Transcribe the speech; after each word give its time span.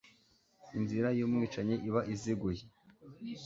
Inzira 0.77 1.07
y’umwicanyi 1.17 1.75
iba 1.87 2.01
iziguye 2.13 2.63